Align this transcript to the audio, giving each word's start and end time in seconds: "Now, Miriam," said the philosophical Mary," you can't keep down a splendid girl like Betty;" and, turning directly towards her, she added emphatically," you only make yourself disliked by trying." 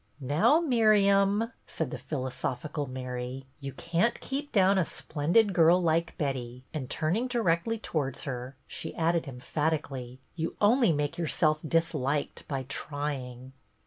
"Now, 0.19 0.59
Miriam," 0.61 1.51
said 1.67 1.91
the 1.91 1.99
philosophical 1.99 2.87
Mary," 2.87 3.45
you 3.59 3.71
can't 3.73 4.19
keep 4.19 4.51
down 4.51 4.79
a 4.79 4.83
splendid 4.83 5.53
girl 5.53 5.79
like 5.79 6.17
Betty;" 6.17 6.63
and, 6.73 6.89
turning 6.89 7.27
directly 7.27 7.77
towards 7.77 8.23
her, 8.23 8.55
she 8.65 8.95
added 8.95 9.27
emphatically," 9.27 10.19
you 10.35 10.55
only 10.59 10.91
make 10.91 11.19
yourself 11.19 11.59
disliked 11.63 12.47
by 12.47 12.63
trying." 12.67 13.53